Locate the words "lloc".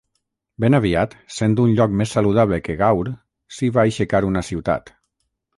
1.81-1.93